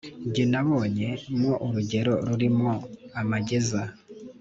[0.33, 1.07] Jye nabonye
[1.37, 2.73] mwo urugero ruri mwo
[3.19, 3.81] amageza,